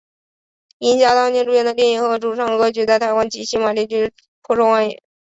[0.79, 4.99] 银霞当年主演的电影和主唱歌曲在台湾及星马地区颇受欢迎。